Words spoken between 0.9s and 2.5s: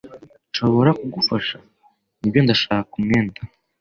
kugufasha?" "Nibyo,